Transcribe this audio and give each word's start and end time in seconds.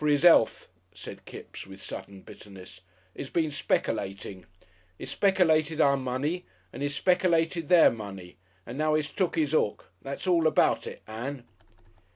"For 0.01 0.07
'is 0.07 0.25
'ealth," 0.25 0.67
said 0.95 1.25
Kipps, 1.25 1.67
with 1.67 1.79
sudden 1.79 2.23
bitterness. 2.23 2.81
"'E's 3.15 3.29
been 3.29 3.51
speckylating. 3.51 4.45
He's 4.97 5.13
speckylated 5.13 5.79
our 5.79 5.95
money 5.95 6.47
and 6.73 6.81
'e's 6.81 6.99
speckylated 6.99 7.67
their 7.67 7.91
money, 7.91 8.37
and 8.65 8.79
now 8.79 8.95
'e's 8.97 9.11
took 9.11 9.37
'is 9.37 9.53
'ook. 9.53 9.91
That's 10.01 10.25
all 10.25 10.47
about 10.47 10.87
it, 10.87 11.03
Ann." 11.05 11.43